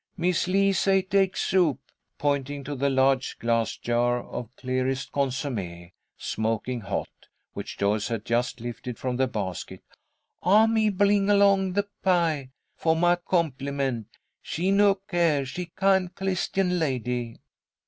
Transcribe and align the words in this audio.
"Mis' 0.17 0.47
Lee 0.47 0.73
say 0.73 1.03
take 1.03 1.37
soup," 1.37 1.79
pointing 2.17 2.63
to 2.63 2.73
the 2.73 2.89
large 2.89 3.37
glass 3.37 3.77
jar 3.77 4.23
of 4.23 4.49
clearest 4.55 5.11
consommé, 5.11 5.91
smoking 6.17 6.81
hot, 6.81 7.27
which 7.53 7.77
Joyce 7.77 8.07
had 8.07 8.25
just 8.25 8.59
lifted 8.59 8.97
from 8.97 9.17
the 9.17 9.27
basket. 9.27 9.83
"I, 10.41 10.65
me, 10.65 10.89
bling 10.89 11.29
along 11.29 11.73
the 11.73 11.85
pie, 12.01 12.49
for 12.75 12.95
my 12.95 13.15
compli_ment_. 13.15 14.05
She 14.41 14.71
no 14.71 14.95
care. 14.95 15.45
She 15.45 15.67
kind, 15.67 16.09
Clistian 16.15 16.79
lady." 16.79 17.37